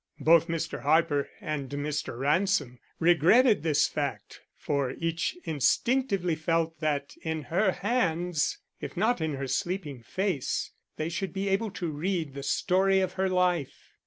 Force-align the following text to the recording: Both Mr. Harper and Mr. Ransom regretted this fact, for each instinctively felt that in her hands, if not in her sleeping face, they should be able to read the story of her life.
Both 0.21 0.47
Mr. 0.47 0.81
Harper 0.81 1.29
and 1.41 1.69
Mr. 1.69 2.17
Ransom 2.17 2.79
regretted 2.99 3.61
this 3.61 3.87
fact, 3.87 4.41
for 4.57 4.95
each 4.97 5.37
instinctively 5.43 6.33
felt 6.33 6.79
that 6.79 7.13
in 7.21 7.43
her 7.51 7.71
hands, 7.71 8.57
if 8.79 8.97
not 8.97 9.21
in 9.21 9.35
her 9.35 9.45
sleeping 9.47 10.01
face, 10.01 10.71
they 10.97 11.09
should 11.09 11.33
be 11.33 11.49
able 11.49 11.69
to 11.73 11.91
read 11.91 12.33
the 12.33 12.41
story 12.41 12.99
of 12.99 13.13
her 13.13 13.29
life. 13.29 13.91